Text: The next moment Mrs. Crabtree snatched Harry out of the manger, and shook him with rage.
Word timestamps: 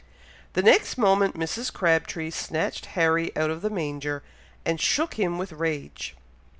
The 0.53 0.63
next 0.63 0.97
moment 0.97 1.37
Mrs. 1.37 1.71
Crabtree 1.71 2.31
snatched 2.31 2.87
Harry 2.97 3.31
out 3.37 3.51
of 3.51 3.61
the 3.61 3.69
manger, 3.69 4.23
and 4.65 4.81
shook 4.81 5.13
him 5.13 5.37
with 5.37 5.51
rage. 5.51 6.15